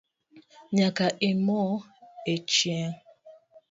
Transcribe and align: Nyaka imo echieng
Nyaka 0.77 1.05
imo 1.29 1.61
echieng 2.33 2.95